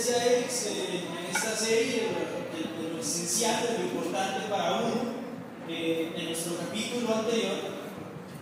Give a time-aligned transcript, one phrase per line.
[0.00, 5.20] decía Eric, eh, en esta serie, de, lo esencial, de lo importante para uno,
[5.68, 7.80] eh, en nuestro capítulo anterior,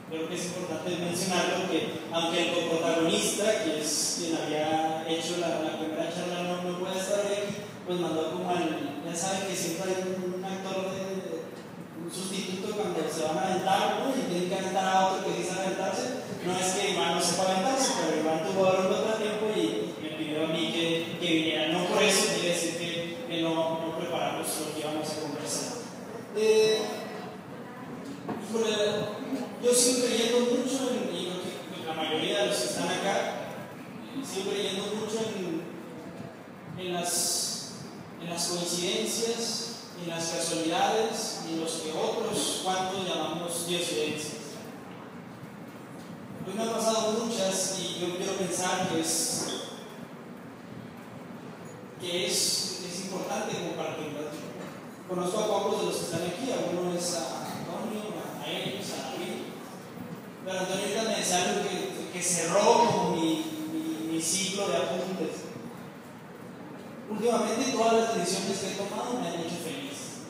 [0.09, 5.79] creo que es importante mencionarlo, que aunque el coprotagonista, que es quien había hecho la,
[5.79, 9.91] primera charla, no, no, puede estar aquí, pues mandó como al, ya saben que siempre
[9.91, 11.43] hay un, actor de,
[11.99, 14.15] un sustituto cuando se van a aventar, ¿no?
[14.15, 17.51] Y tienen que aventar a otro que dice aventarse, no es que Iván no sepa
[17.51, 21.69] aventarse, pero Iván tuvo ahora otro tiempo y me pidió a mí que, que viniera,
[21.69, 25.79] no por eso quiere decir que, que no, no, preparamos lo que íbamos a conversar.
[26.37, 26.79] Eh,
[29.63, 33.35] yo sigo creyendo mucho, en, y la mayoría de los que están acá,
[34.25, 35.63] sigo creyendo mucho en,
[36.79, 37.73] en, las,
[38.23, 39.65] en las coincidencias,
[40.03, 44.35] en las casualidades, en los que otros cuantos llamamos diosidencias.
[46.47, 49.47] Hoy me han pasado muchas y yo quiero pensar que es,
[52.01, 54.35] que es, es importante compartirlas.
[55.09, 59.11] Conozco a pocos de los que están aquí, alguno es a Antonio, a ellos, a
[59.11, 59.43] David.
[60.45, 63.15] Pero Antonio me decía algo que, que cerró
[64.19, 65.47] mi, ciclo de apuntes.
[67.09, 70.27] Últimamente todas las decisiones que he tomado me han hecho feliz.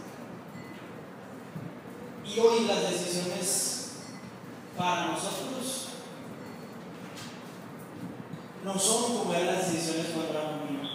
[2.24, 3.92] Y hoy las decisiones
[4.76, 5.88] para nosotros
[8.62, 10.90] no son como eran las decisiones cuando éramos niños.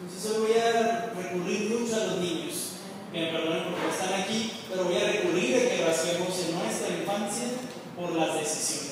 [0.00, 2.54] Entonces hoy voy a recurrir mucho a los niños,
[3.12, 6.96] que me perdonen porque están aquí, pero voy a recurrir a que rasquemos en nuestra
[6.96, 7.48] infancia
[7.94, 8.88] por las decisiones.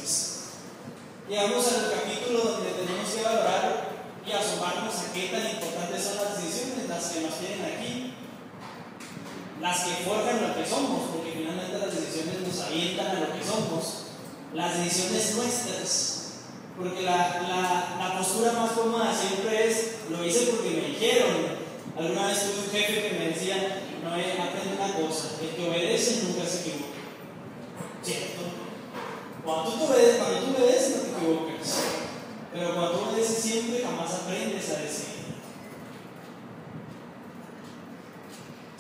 [1.29, 3.89] Llegamos al capítulo donde tenemos que valorar
[4.27, 8.15] y asomarnos a qué tan importantes son las decisiones, las que nos tienen aquí,
[9.61, 13.45] las que forjan lo que somos, porque finalmente las decisiones nos avientan a lo que
[13.45, 14.05] somos,
[14.53, 16.17] las decisiones nuestras
[16.77, 21.57] porque la, la, la, postura más cómoda siempre es, lo hice porque me dijeron.
[21.97, 26.25] Alguna vez tuve un jefe que me decía, no, aprende una cosa, el que obedece
[26.25, 27.01] nunca se equivoca.
[28.03, 28.43] ¿Cierto?
[29.43, 31.83] Cuando tú, obedeces, cuando tú obedeces no te equivocas.
[32.53, 35.07] Pero cuando tú obedeces siempre jamás aprendes a decir.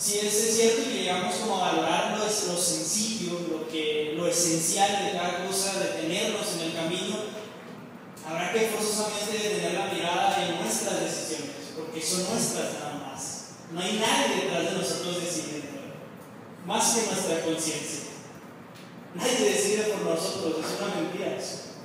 [0.06, 5.04] Si es cierto que llegamos como a valorar lo, lo sencillo, lo, que, lo esencial
[5.04, 7.16] de cada cosa, detenernos en el camino,
[8.24, 13.46] habrá que forzosamente tener la mirada en nuestras decisiones, porque son nuestras nada más.
[13.72, 15.66] No hay nadie detrás de nosotros decidiendo,
[16.64, 18.10] más que nuestra conciencia.
[19.12, 21.82] Nadie decide por nosotros, es una mentira eso.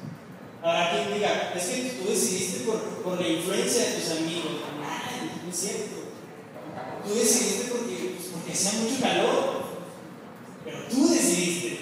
[0.61, 4.61] Habrá quien diga, es que tú decidiste por, por la influencia de tus amigos.
[4.79, 6.01] Nadie, no es cierto.
[7.03, 7.90] Tú decidiste porque,
[8.51, 9.63] pues, porque hacía mucho calor,
[10.65, 11.79] pero tú decidiste.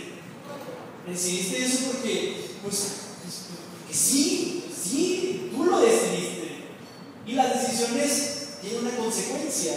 [1.08, 2.94] Decidiste eso porque, pues,
[3.88, 6.66] que sí, sí, tú lo decidiste.
[7.26, 9.74] Y las decisiones tienen una consecuencia.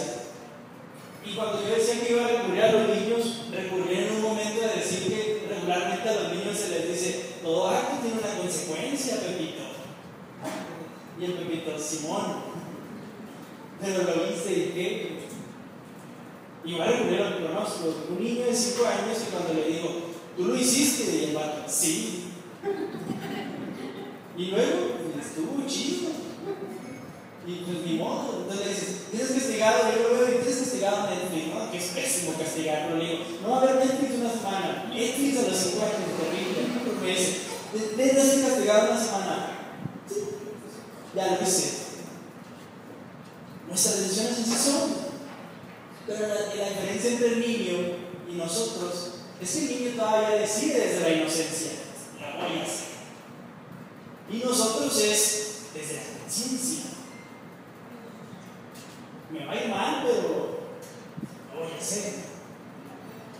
[1.25, 4.61] Y cuando yo decía que iba a recurrir a los niños, recurrí en un momento
[4.61, 9.21] de decir que regularmente a los niños se les dice, todo acto tiene una consecuencia,
[9.21, 9.63] Pepito.
[11.19, 12.53] Y el Pepito, Simón.
[13.79, 15.12] Pero lo hice y qué.
[16.65, 17.95] Y va a recurrir a los pronósticos.
[18.09, 19.89] Un niño de 5 años y cuando le digo,
[20.37, 21.37] tú lo hiciste, y
[21.67, 22.23] sí.
[24.37, 26.09] Y luego, estuvo chido.
[27.45, 28.43] Y pues ni modo.
[28.43, 29.91] Entonces le dices, ¿tienes castigado?
[29.91, 31.71] Yo lo veo tienes castigado Netflix, ¿no?
[31.71, 32.87] Que es pésimo castigar.
[32.87, 34.85] Pero le digo, no va a haber Netflix una semana.
[34.93, 36.53] Netflix a los 5 años, terrible.
[37.95, 39.49] ¿tienes castigado una semana?
[41.15, 41.83] Ya lo hice.
[43.67, 45.02] Nuestras decisiones así son.
[46.13, 47.77] Pero la, diferencia entre el niño
[48.29, 51.71] y nosotros es que el niño todavía decide desde la inocencia.
[52.19, 52.87] La voy a hacer.
[54.29, 56.83] Y nosotros es desde la conciencia.
[59.31, 60.59] Me va a ir mal, pero
[61.51, 62.13] lo voy a hacer.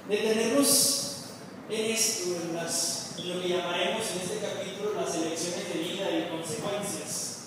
[0.09, 1.25] Detenernos
[1.69, 6.29] en esto, en, las, lo que llamaremos en este capítulo las elecciones de vida y
[6.29, 7.37] consecuencias.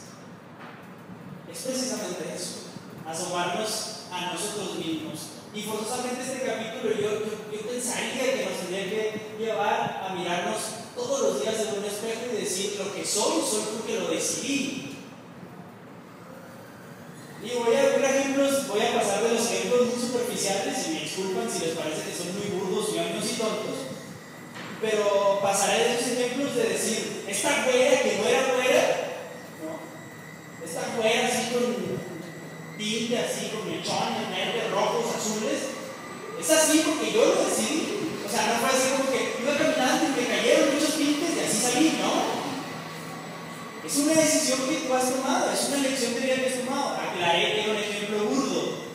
[1.51, 2.69] Es precisamente eso,
[3.05, 5.37] asomarnos a nosotros mismos.
[5.55, 10.87] Y forzosamente este capítulo yo, yo, yo pensaría que nos tendría que llevar a mirarnos
[10.95, 14.97] todos los días en un espejo y decir lo que soy, soy porque lo decidí.
[17.43, 21.01] Y voy a ver ejemplos, voy a pasar de los ejemplos muy superficiales y me
[21.01, 23.79] disculpan si les parece que son muy burdos, ñoños y tontos.
[24.81, 28.85] Pero pasaré de esos ejemplos de decir, esta güera que no era güera,
[29.63, 30.67] ¿no?
[30.67, 31.26] esta güera
[32.87, 35.75] tinte, así con mechones, verdes, rojos, azules,
[36.39, 38.15] es así porque yo lo decidí.
[38.25, 41.41] O sea, no fue así como que iba caminando y me cayeron muchos pintes y
[41.41, 42.47] así salí, ¿no?
[43.87, 46.97] Es una decisión que tú has tomado, es una elección de vida que has tomado.
[46.97, 48.87] Aclaré que era un ejemplo burdo.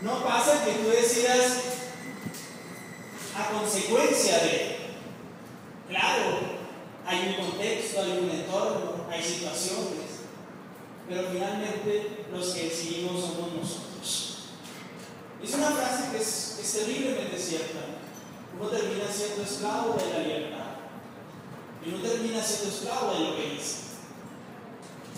[0.00, 1.58] No pasa que tú decidas
[3.36, 4.76] a consecuencia de,
[5.90, 6.56] claro,
[7.06, 10.05] hay un contexto, hay un entorno, hay situaciones,
[11.08, 14.38] pero finalmente los que decidimos somos nosotros.
[15.42, 17.80] Es una frase que es, terriblemente cierta.
[18.58, 20.66] Uno termina siendo esclavo de la libertad
[21.86, 23.76] y no termina siendo esclavo de lo que dice.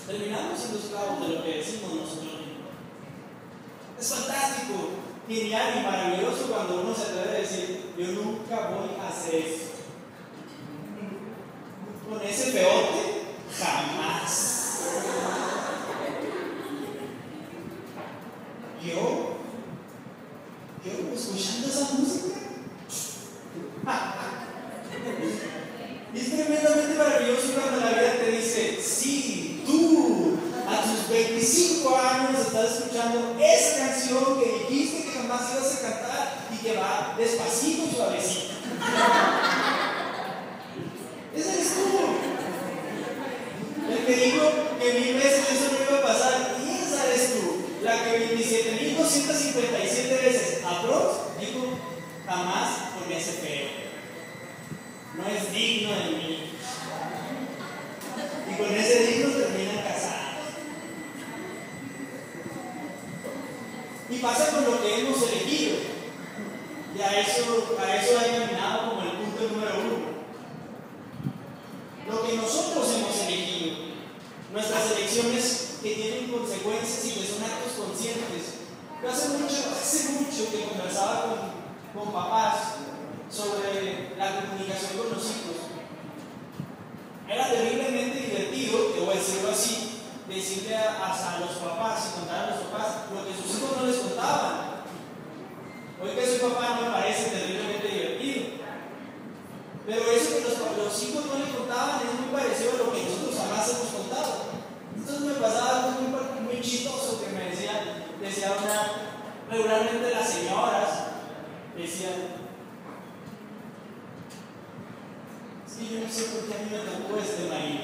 [0.07, 2.69] Terminamos siendo esclavos de lo que decimos nosotros mismos.
[3.99, 4.91] Es fantástico,
[5.27, 9.69] genial y maravilloso cuando uno se atreve a decir, yo nunca voy a hacer esto.
[12.09, 13.23] Con ese peote,
[13.59, 14.55] jamás.
[18.85, 19.39] Yo,
[20.85, 22.39] yo escuchando esa música.
[26.15, 32.41] Y es tremendamente maravilloso cuando la vida te dice, sí, tú a tus 25 años
[32.41, 37.95] estás escuchando esa canción que dijiste que jamás ibas a cantar y que va despacito,
[37.95, 38.55] suavecito.
[41.37, 41.87] Ese eres tú.
[43.93, 44.45] El que dijo
[44.81, 47.45] que mil veces eso no iba a pasar, y esa eres tú.
[47.83, 51.79] La que 27.257 veces, aprox, dijo,
[52.27, 52.69] jamás
[52.99, 53.89] con ese feo
[55.19, 56.51] no es digno de mí.
[58.51, 60.47] Y con ese digno terminan casados.
[64.11, 65.77] Y pasa con lo que hemos elegido.
[66.97, 70.19] Y a eso, a eso ha caminado como el punto número uno.
[72.09, 73.77] Lo que nosotros hemos elegido,
[74.53, 78.43] nuestras elecciones que tienen consecuencias y que son actos conscientes.
[79.03, 81.53] Yo hace mucho, hace mucho que conversaba
[81.95, 82.83] con, con papás
[83.31, 85.71] sobre la comunicación con los hijos.
[87.29, 92.45] Era terriblemente divertido, te voy a decirlo así, decirle a, a, los papás y contar
[92.45, 94.79] a los papás lo que sus hijos no les contaban.
[96.01, 98.59] Hoy que soy papá no me parece terriblemente divertido.
[99.87, 103.03] Pero eso que los, los hijos no le contaban es muy parecido a lo que
[103.03, 104.49] nosotros jamás hemos contado.
[104.97, 106.08] Entonces me pasaba algo
[106.69, 110.89] chistoso que me decía, decía una, regularmente las señoras
[111.77, 112.39] decían,
[115.81, 117.79] Y yo no sé por qué a mí me tocó este marido.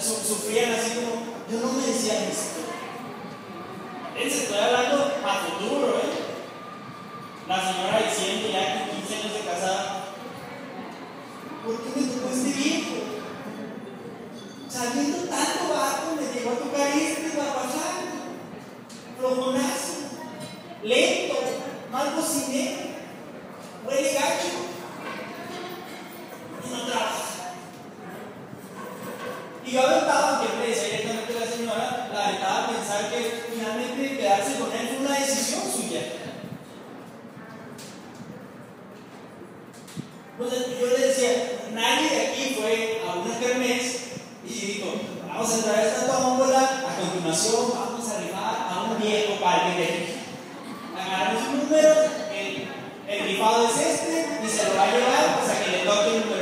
[0.00, 1.20] Sufrían así como,
[1.50, 2.60] yo no me decía esto.
[4.18, 6.16] Él se estoy hablando a futuro, ¿eh?
[7.46, 10.14] La señora diciendo ya que 15 años de casada,
[11.62, 13.19] ¿por qué me tocó este viejo?
[14.70, 18.38] Saliendo tanto barco, me llegó a tocar este barbaján,
[19.18, 19.94] flojonazo,
[20.82, 21.34] lento,
[21.90, 22.78] mal cocinero,
[23.84, 24.70] huele gacho
[26.70, 27.30] no trabaja.
[29.64, 33.44] Y yo aventaba, aunque le decía directamente a la señora, la aventaba a pensar que
[33.52, 36.00] finalmente quedarse con él fue una decisión suya.
[40.32, 44.00] Entonces yo le decía, nadie de aquí fue a una kermés
[44.44, 44.86] y dijo,
[45.28, 49.78] vamos a entrar a esta tómbola, a continuación vamos a rifar a un viejo parque
[49.78, 50.20] de
[50.98, 51.94] Agarramos un número,
[52.34, 52.68] el,
[53.06, 56.16] el rifado es este y se lo va a llevar pues a que le toque
[56.16, 56.40] el número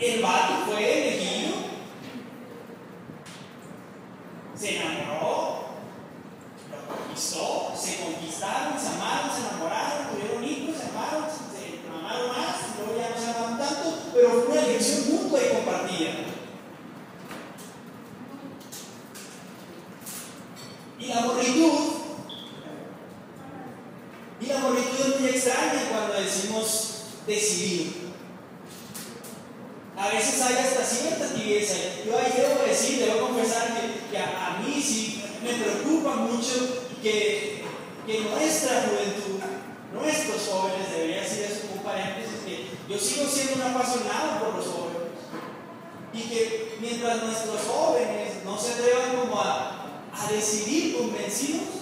[0.00, 1.56] El vato fue elegido,
[4.54, 5.64] se enamoró,
[6.70, 12.56] lo conquistó, se conquistaron, se amaron, se enamoraron, tuvieron hijos, se amaron, se amaron más,
[12.78, 16.10] luego ya no se amaban tanto, pero fue una elección mutua y compartida.
[21.00, 21.98] Y la morritud,
[24.40, 28.08] y la morritud es muy extraña cuando decimos decidir.
[29.96, 31.74] A veces hay hasta cierta tibieza.
[32.06, 33.74] Yo ahí debo decir, debo confesar
[34.10, 37.64] que, a, mí sí me preocupa mucho que,
[38.06, 39.40] que nuestra juventud,
[39.92, 44.54] nuestros jóvenes, debería ser eso como un paréntesis, que yo sigo siendo un apasionado por
[44.54, 45.08] los jóvenes.
[46.14, 51.77] Y que mientras nuestros jóvenes no se atrevan como a, a decidir convencidos,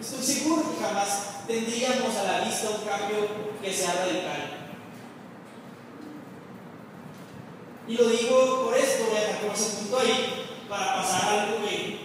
[0.00, 3.28] estoy seguro que jamás tendríamos a la vista un cambio
[3.62, 4.64] que sea radical.
[7.86, 12.00] Y lo digo por esto, voy a dejar ese punto ahí, para pasar algo que,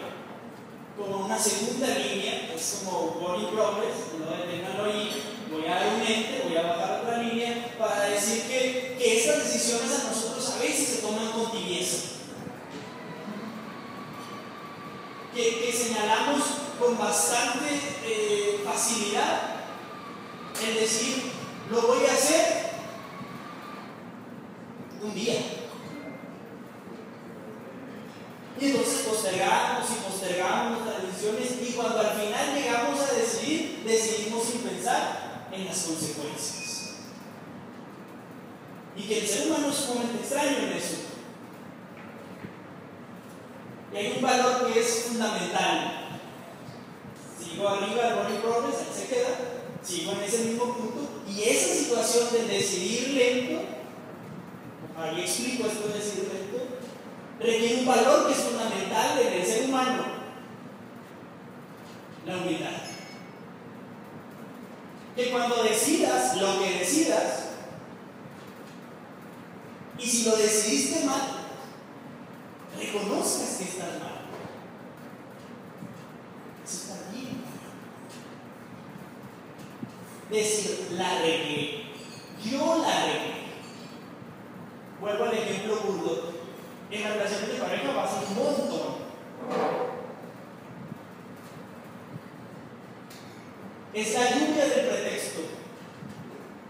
[0.98, 6.02] como una segunda línea, es como body progress, no deténganlo ahí, voy a dar un
[6.02, 10.88] ente, voy a bajar otra línea, para decir que, estas decisiones a nosotros a veces
[10.88, 12.10] se toman con tibieza.
[15.34, 17.68] Que señalamos con bastante
[18.06, 19.60] eh, facilidad
[20.66, 21.32] el decir,
[21.70, 22.70] lo voy a hacer
[25.02, 25.40] un día.
[28.60, 34.44] Y entonces postergamos y postergamos las decisiones y cuando al final llegamos a decidir, decidimos
[34.44, 36.96] sin pensar en las consecuencias.
[38.98, 40.96] Y que el ser humano es sumamente extraño en eso.
[43.94, 45.89] Y hay un valor que es fundamental.
[47.68, 49.28] Arriba, Ronnie Robles, ahí se queda,
[49.84, 53.62] sigo en ese mismo punto, y esa situación de decidir lento,
[54.98, 56.78] ahí explico esto de decidir lento,
[57.40, 60.04] requiere un valor que es fundamental en el ser humano,
[62.26, 62.70] la humildad.
[65.16, 67.46] Que cuando decidas lo que decidas,
[69.98, 71.22] y si lo decidiste mal,
[72.78, 74.20] reconozcas que estás mal.
[76.64, 77.44] Eso está bien.
[80.30, 81.86] Decir, la regué.
[82.44, 83.40] Yo la regué.
[85.02, 86.34] Vuelvo al ejemplo burdo.
[86.92, 89.00] En la relación de pareja pasa un montón.
[93.94, 95.42] Es la lluvia del pretexto.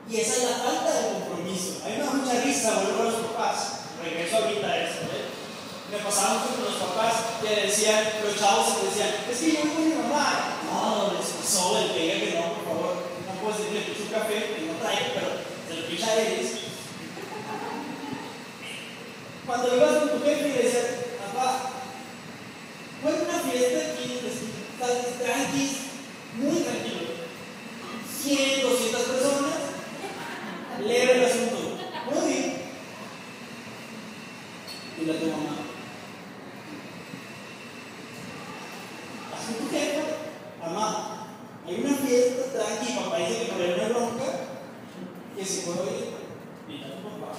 [0.09, 1.81] Y esa es la falta de compromiso.
[1.85, 3.81] Hay una mucha risa, vuelvo a los papás.
[4.01, 5.01] Regreso ahorita a eso.
[5.03, 5.29] ¿eh?
[5.91, 9.89] Me pasaba mucho con los papás que decían, los chavos decían, es que yo con
[9.89, 10.55] mi mamá.
[10.65, 12.58] No, les pasó el pega que no,
[13.59, 15.27] puedes decirle que un café, que no trae, pero
[15.67, 16.51] se lo picha a ellos.
[19.45, 20.85] Cuando ibas con tu jefe y decías,
[21.33, 21.71] papá,
[23.01, 25.77] fue una fiesta aquí, estás tranqui,
[26.35, 27.09] muy tranquilo.
[28.21, 29.55] 100, 200 personas,
[30.85, 31.57] leve el asunto.
[32.11, 32.53] Muy bien.
[34.99, 35.55] Dile a tu mamá.
[39.31, 40.03] Vas con tu jefa,
[40.59, 41.19] mamá,
[41.69, 44.25] hay una fiesta tranqui, papá dice que por ahí no hay bronca,
[45.35, 46.09] que se puede oír.
[46.67, 47.33] Dile a tu papá.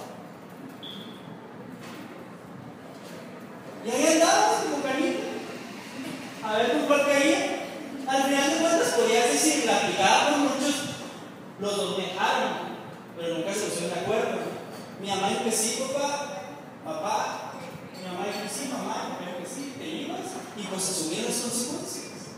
[3.84, 5.24] Y ahí andabas como canita.
[6.44, 7.56] A ver con cuál caía.
[8.06, 10.74] Al final de cuentas podías decir, la aplicaba por muchos,
[11.60, 12.52] los dos dejaron,
[13.16, 14.38] pero nunca se pusieron de acuerdo.
[15.00, 16.52] Mi mamá dijo que sí, papá,
[16.84, 17.56] papá.
[17.96, 20.36] Mi mamá dijo que sí, mamá, mi mamá dijo que sí, te ibas.
[20.56, 22.36] Y pues asumieron las consecuencias.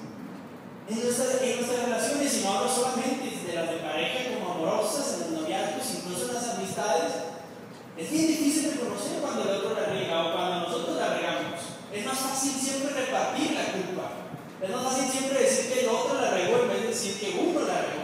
[0.87, 5.15] En nuestras, en nuestras relaciones, y no hablo solamente de las de pareja como amorosas,
[5.15, 7.13] en los noviazgos, incluso en las amistades,
[7.99, 11.61] es bien difícil reconocer cuando el otro la riega o cuando nosotros la regamos.
[11.93, 14.07] Es más fácil siempre repartir la culpa.
[14.63, 17.39] Es más fácil siempre decir que el otro la regó en vez de decir que
[17.43, 18.03] uno la regó.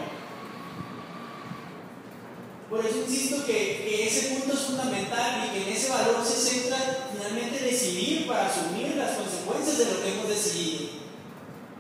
[2.68, 7.08] Por eso insisto que, ese punto es fundamental y que en ese valor se centra
[7.12, 10.88] finalmente decidir para asumir las consecuencias de lo que hemos decidido.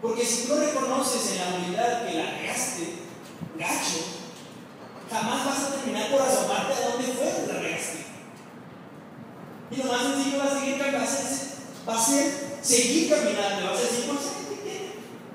[0.00, 2.94] Porque si tú reconoces en la unidad que la regaste,
[3.58, 4.00] gacho,
[5.10, 7.98] jamás vas a terminar por asomarte a dónde fue que la regaste.
[9.70, 11.48] Y lo más sencillo va a seguir va a ser,
[11.86, 14.20] va a ser seguir caminando, vas a decir, pues,
[14.64, 14.92] ¿qué?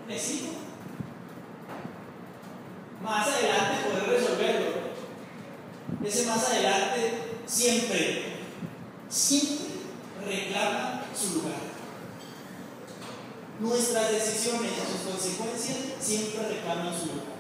[0.07, 0.47] Le sigo.
[3.03, 3.82] Más adelante.
[6.03, 7.13] Ese más adelante
[7.45, 8.23] siempre,
[9.09, 9.67] siempre
[10.25, 11.61] reclama su lugar.
[13.59, 17.32] Nuestras decisiones y sus consecuencias siempre reclaman su lugar.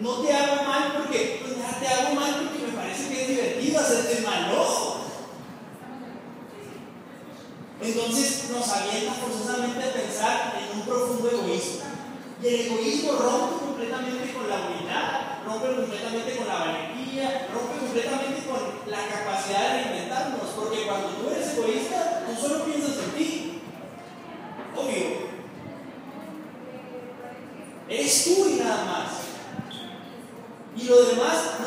[0.00, 3.80] No te hago mal porque, pues te hago mal porque me parece que es divertido
[3.80, 5.00] hacerte mal, no.
[7.82, 11.84] Entonces nos avienta forzosamente a pensar en un profundo egoísmo.
[12.42, 18.42] Y el egoísmo rompe completamente con la humildad, rompe completamente con la valentía, rompe completamente
[18.48, 23.60] con la capacidad de reinventarnos, porque cuando tú eres egoísta, tú solo piensas en ti.
[24.74, 25.30] Obvio.
[27.88, 29.09] Eres tú y nada más.
[30.90, 31.59] e lo demás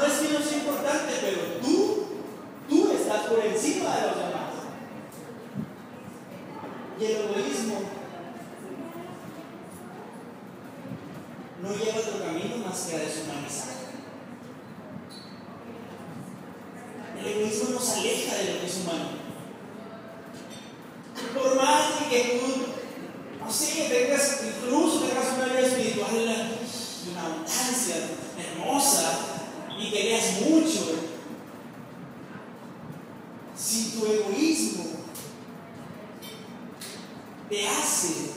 [37.54, 38.32] te hace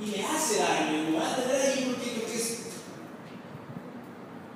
[0.00, 1.04] y me hace daño.
[1.04, 2.58] Me voy a tener ahí porque creo que es,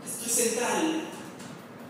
[0.05, 1.03] esto es central.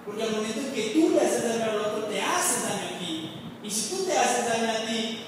[0.04, 2.98] Porque al momento en que tú le haces daño al otro, te haces daño a
[2.98, 3.30] ti.
[3.62, 5.20] Y si tú te haces daño a ti,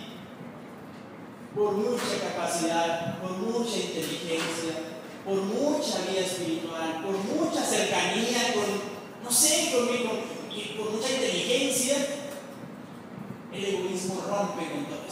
[1.55, 4.75] por mucha capacidad, por mucha inteligencia,
[5.25, 10.11] por mucha vida espiritual, por mucha cercanía, con, no sé, conmigo,
[10.55, 11.97] y por mucha inteligencia,
[13.55, 15.08] el egoísmo rompe con todo.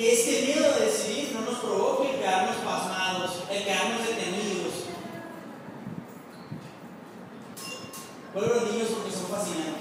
[0.00, 4.86] Que este miedo de decidir no nos provoque el quedarnos pasmados, el quedarnos detenidos.
[8.32, 9.79] Vuelvo a los niños porque son fascinantes.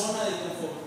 [0.00, 0.80] zona de confort.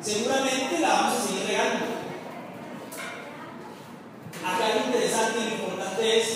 [0.00, 1.84] Seguramente la vamos a seguir regando.
[4.42, 6.26] Acá lo interesante y lo importante es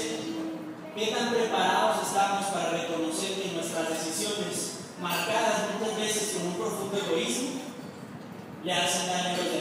[0.94, 6.96] qué tan preparados estamos para reconocer que nuestras decisiones, marcadas muchas veces con un profundo
[6.96, 7.60] egoísmo,
[8.64, 9.55] le hacen daño a los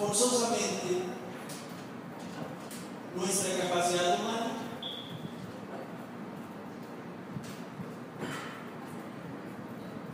[0.00, 1.02] forzosamente
[3.14, 4.52] nuestra capacidad humana.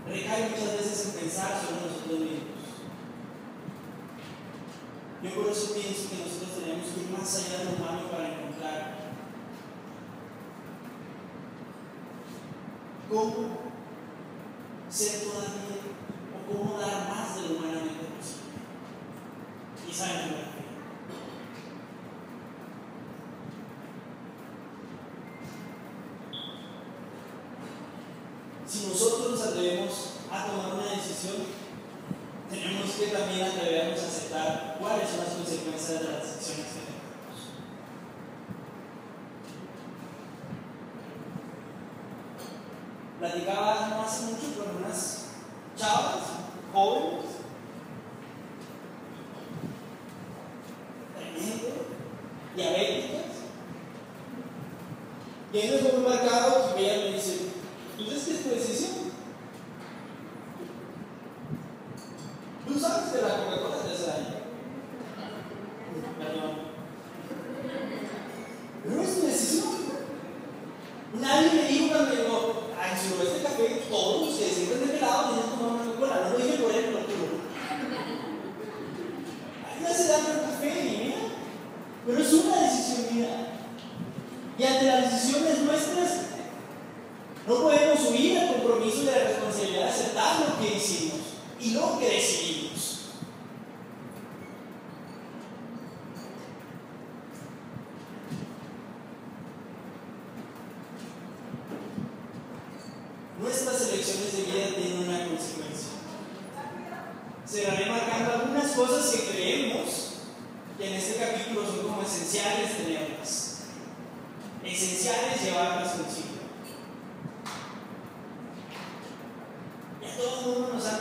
[0.09, 2.57] Recae muchas veces en pensar sobre nosotros mismos.
[5.23, 8.29] Yo por eso pienso que nosotros tenemos que ir más allá de lo humano para
[8.29, 8.95] encontrar
[13.09, 13.56] cómo
[52.57, 53.37] diabéticas.
[55.53, 57.37] Y ahí nos muy marcados, y ella me dice,
[57.99, 58.96] pues es que es tu decisión.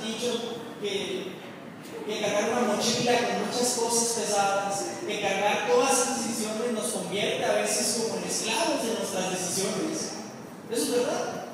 [0.05, 1.33] Dicho que,
[2.05, 7.45] que cargar una mochila con muchas cosas pesadas, que cargar todas las decisiones nos convierte
[7.45, 10.11] a veces como en esclavos de nuestras decisiones.
[10.69, 11.45] ¿Eso es verdad?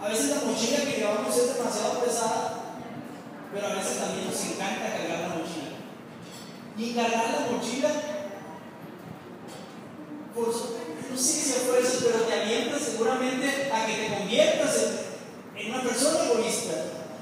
[0.00, 2.62] A veces la mochila que llevamos es demasiado pesada,
[3.52, 5.66] pero a veces también nos encanta cargar la mochila.
[6.76, 7.88] Y cargar la mochila,
[10.34, 14.76] por, no sé si fue eso, pero te alienta seguramente a que te conviertas
[15.56, 16.74] en, una persona egoísta.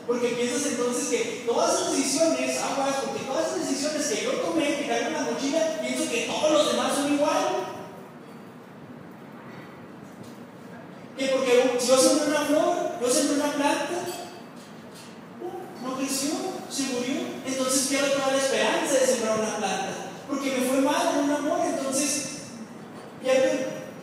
[0.07, 4.77] Porque piensas entonces que todas las decisiones, aguas, porque todas las decisiones que yo tomé,
[4.77, 7.65] que cargo la mochila, pienso que todos los demás son igual.
[11.17, 14.05] Que porque yo sembré una flor, yo sembré una planta,
[15.83, 16.31] no creció,
[16.69, 17.21] se murió.
[17.47, 19.91] Entonces quiero toda la esperanza de sembrar una planta.
[20.29, 22.25] Porque me fue mal en un amor, entonces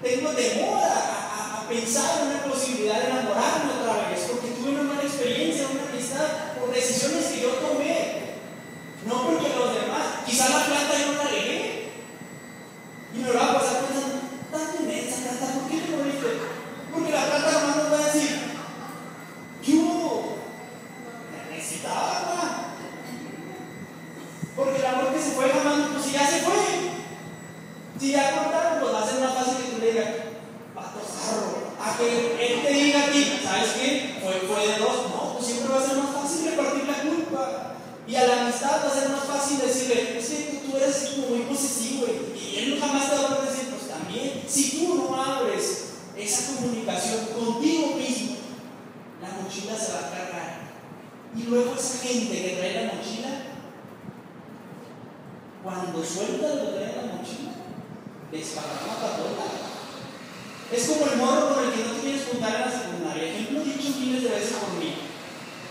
[0.02, 4.28] tengo temor a, a, pensar en una posibilidad de enamorarme otra vez.
[4.32, 8.22] Porque tuve una mala experiencia, una amistad, por decisiones que yo tomé.
[9.06, 9.74] No porque los
[10.32, 11.92] demás, quizá la planta yo no la regué.
[13.14, 16.28] Y me lo va a pasar pensando, tan inmensa planta, ¿por qué me moriste?
[16.92, 18.40] Porque la planta jamás nos va a decir,
[19.64, 20.38] ¿qué hubo?
[21.52, 22.76] Necesitaba agua.
[24.56, 26.92] Porque el amor que se fue jamás, pues si ya se fue.
[28.00, 30.10] Si ya cortaron, pues va a ser más fácil que tú le digas,
[30.74, 31.72] pato zarro.
[31.82, 34.20] A que él te diga a ti, ¿sabes qué?
[34.22, 35.10] Fue, fue de dos.
[35.10, 37.76] No, pues siempre va a ser más fácil repartir la culpa.
[38.08, 41.28] Y a la amistad va a ser más fácil decirle, es que tú, eres como
[41.30, 45.92] muy posesivo y él jamás te va a decir, pues también, si tú no abres
[46.18, 48.36] esa comunicación contigo mismo,
[49.22, 50.62] la mochila se va a cargar.
[51.36, 53.30] Y luego esa gente que trae la mochila,
[55.64, 57.52] cuando suelta lo que trae la mochila,
[58.32, 59.28] desparrama para todo
[60.72, 63.24] Es como el morro con el que no te quieres juntar en la secundaria.
[63.28, 64.96] Ejemplo dicho miles de veces por mí.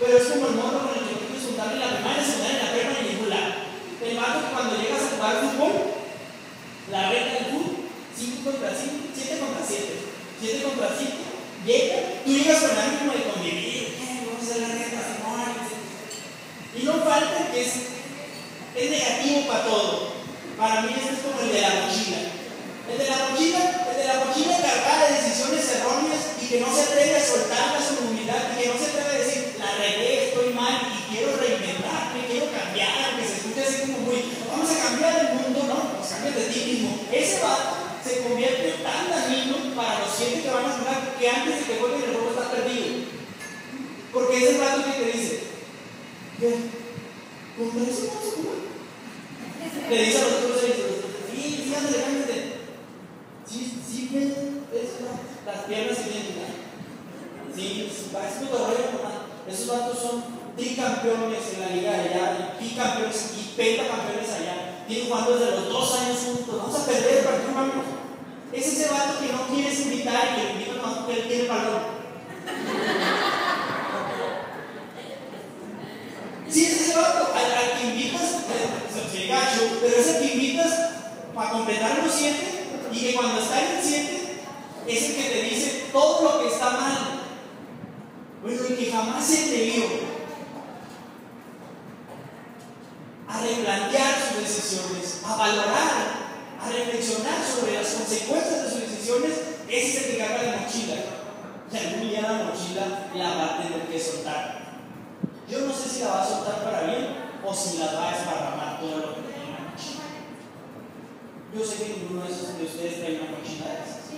[0.01, 2.61] Pero es como el morro con el que no quieres juntar en la primaria, secundaria,
[2.61, 3.53] en la prepa, en ningún lado.
[4.01, 5.73] El vato que cuando llegas a jugar fútbol,
[6.91, 7.85] la reta del fútbol,
[8.17, 10.11] 5 contra 5, 7 contra 7.
[10.41, 11.13] 7 contra 5,
[11.67, 15.01] llega, tú llegas con ánimo de convivir, vamos a hacer la reta,
[16.77, 17.73] Y no falta que es,
[18.77, 20.13] es negativo para todo.
[20.57, 22.21] Para mí esto es como el de la mochila.
[22.91, 26.75] El de la mochila, el de la mochila cargada de decisiones erróneas y que no
[26.75, 30.29] se atreve a soltarlas con humildad y que no se atreve a decir, la regué,
[30.29, 34.83] estoy mal y quiero reinventarme, quiero cambiar, que se escuche así como muy, vamos a
[34.83, 36.99] cambiar el mundo, no, pues cambias de ti mismo.
[37.13, 41.15] Ese va se convierte tan dañino para los siete que van a jugar
[41.79, 42.87] jueguen el juego está perdido.
[44.13, 45.41] Porque es el rato que te dice,
[46.41, 48.61] ¿con eso vamos a jugar?
[49.91, 50.75] Le dice a los otros seis,
[51.31, 52.61] sí, sí, ándale.
[53.47, 54.61] Sí, sí, bien,
[55.47, 56.31] las piernas que tienen.
[57.55, 58.85] Sí, es tu rollo,
[59.49, 60.25] Esos datos son
[60.57, 64.85] tricampeones en la liga de allá, bicampeones y pentacampeones allá.
[64.87, 66.59] Tienen jugando desde los dos años juntos.
[66.59, 67.87] Vamos a perder el partido, vamos.
[68.53, 71.81] Es ese vato que no quieres invitar y que le porque él tiene valor.
[76.49, 78.37] Sí, es ese vato al, que invitas,
[79.13, 80.73] se gacho, pero es el que invitas
[81.35, 84.43] para completar los siete y que cuando está en el siete
[84.87, 86.99] es el que te dice todo lo que está mal.
[88.43, 89.85] Bueno, y que jamás se atrevió
[93.29, 96.21] a replantear sus decisiones, a valorar
[96.61, 99.33] a reflexionar sobre las consecuencias de sus decisiones,
[99.71, 100.95] ese es el que carga la mochila.
[101.73, 104.61] Y algún día la mochila la va a tener que soltar.
[105.49, 107.07] Yo no sé si la va a soltar para bien
[107.45, 110.05] o si la va a esparramar todo lo que tiene en la mochila.
[111.55, 114.11] Yo sé que ninguno de, esos de ustedes trae una mochila de esas.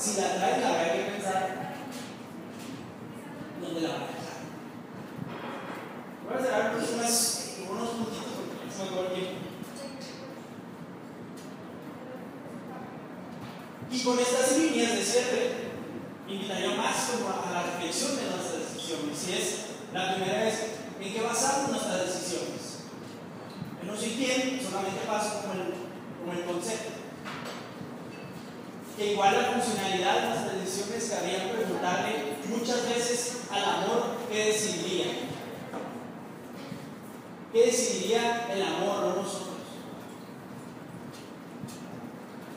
[0.00, 1.74] Si la trae, la habrá que pensar
[3.60, 4.20] dónde la va a dejar.
[6.24, 9.49] Voy a hacer unos, unos puntitos porque es mejor
[13.92, 15.50] Y con estas líneas de cierre,
[16.28, 19.28] invitaría más como a la reflexión de nuestras decisiones.
[19.28, 19.56] Y es,
[19.92, 20.54] la primera vez
[21.00, 22.86] ¿en qué basamos nuestras decisiones?
[23.82, 25.74] En no soy quién, solamente paso como el,
[26.20, 27.00] como el concepto.
[28.96, 34.46] Que igual la funcionalidad de las decisiones que habían preguntarle muchas veces al amor qué
[34.46, 35.06] decidiría.
[37.52, 39.49] ¿Qué decidiría el amor, no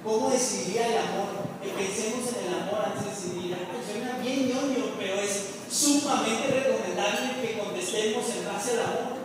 [0.04, 1.48] ¿Cómo decidiría el amor?
[1.64, 3.56] Que pensemos en el amor antes de decidir.
[3.90, 9.24] Suena bien ñoño, pero es sumamente recomendable que contestemos en base al amor.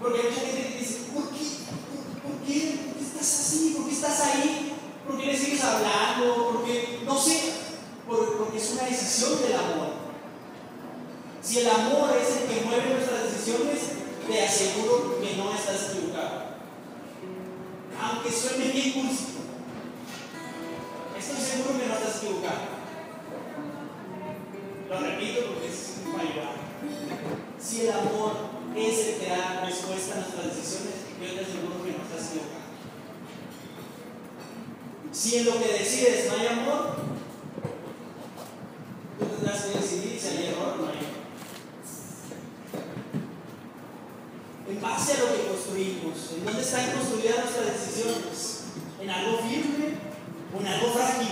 [0.00, 1.44] Porque hay mucha gente que dice, ¿por qué?
[2.20, 2.78] ¿Por qué?
[2.84, 3.74] ¿Por qué estás así?
[3.74, 4.72] ¿Por qué estás ahí?
[5.06, 6.52] ¿Por qué le sigues hablando?
[6.52, 7.00] ¿Por qué?
[7.06, 7.52] No sé.
[8.06, 9.92] Porque es una decisión del amor.
[11.42, 13.80] Si el amor es el que mueve nuestras decisiones,
[14.28, 16.52] te aseguro que no estás equivocado.
[17.98, 19.31] Aunque suene bien cursi.
[21.22, 22.82] Estoy seguro que no estás equivocado.
[24.90, 26.56] Lo repito porque es ayudar.
[27.60, 28.32] Si el amor
[28.74, 32.66] es el que da respuesta a nuestras decisiones, yo te aseguro que no estás equivocado.
[35.12, 36.96] Si en lo que decides no hay amor,
[39.20, 41.22] tú tendrás que decidir si hay error o no hay error.
[44.68, 48.64] En base a lo que construimos, ¿en dónde están construidas nuestras decisiones?
[49.00, 50.11] ¿En algo firme
[50.60, 51.28] en algo frágil?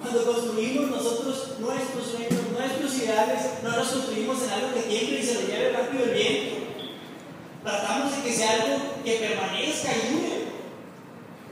[0.00, 5.22] Cuando construimos nosotros nuestros sueños, nuestros ideales, no los construimos en algo que tiemble y
[5.22, 6.56] se lo lleve rápido el viento.
[7.64, 10.38] Tratamos de que sea algo que permanezca y dure.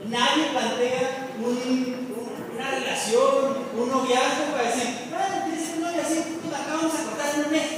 [0.05, 7.03] Nadie plantea una relación, un noviazgo para decir, bueno, tienes un tú la acabamos de
[7.03, 7.76] cortar en un mes.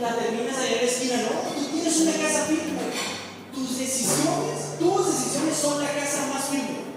[0.00, 1.16] La terminas allá en la esquina?
[1.16, 2.78] No, tú tienes una casa firme.
[3.52, 6.88] Tus decisiones, tus decisiones son la casa más firme.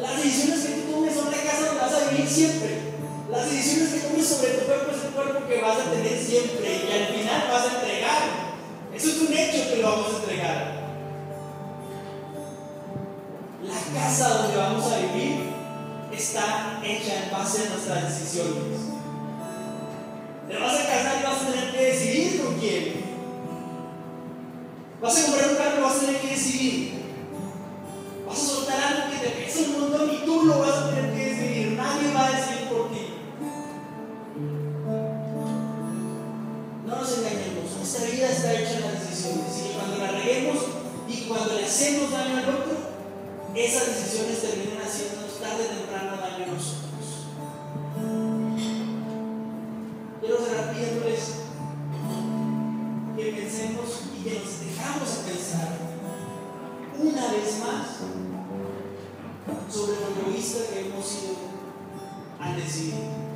[0.00, 2.92] Las decisiones que tú tomes son la casa donde vas a vivir siempre.
[3.30, 6.84] Las decisiones que tomes sobre tu cuerpo es el cuerpo que vas a tener siempre
[6.84, 8.22] y al final vas a entregar.
[8.94, 10.82] Eso es un hecho que lo vamos a entregar.
[13.62, 15.52] La casa donde vamos a vivir
[16.12, 18.91] está hecha en base a nuestras decisiones.
[20.52, 22.60] Te vas a casar y vas a tener que decidir con
[62.54, 63.31] al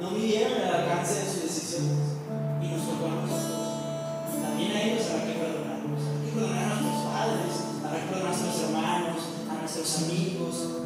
[0.00, 2.20] No midieron el alcance de sus decisiones
[2.60, 4.42] y nos tocó a nosotros.
[4.42, 6.00] También a ellos habrá que perdonarnos.
[6.04, 7.52] Hay que perdonar a nuestros padres,
[7.82, 9.16] habrá que perdonar a nuestros hermanos,
[9.48, 10.83] a nuestros amigos,